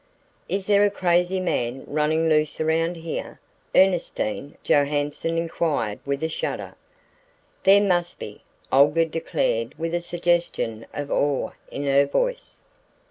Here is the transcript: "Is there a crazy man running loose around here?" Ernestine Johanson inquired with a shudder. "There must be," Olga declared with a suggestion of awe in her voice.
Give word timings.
"Is 0.49 0.65
there 0.65 0.83
a 0.83 0.89
crazy 0.89 1.39
man 1.39 1.83
running 1.85 2.27
loose 2.27 2.59
around 2.59 2.95
here?" 2.95 3.39
Ernestine 3.75 4.57
Johanson 4.63 5.37
inquired 5.37 5.99
with 6.07 6.23
a 6.23 6.27
shudder. 6.27 6.73
"There 7.65 7.81
must 7.81 8.17
be," 8.17 8.41
Olga 8.71 9.05
declared 9.05 9.75
with 9.77 9.93
a 9.93 10.01
suggestion 10.01 10.87
of 10.91 11.11
awe 11.11 11.51
in 11.71 11.83
her 11.83 12.07
voice. 12.07 12.63